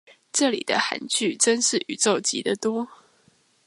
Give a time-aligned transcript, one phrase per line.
[0.33, 2.87] 這裡的罕句真是宇宙級的多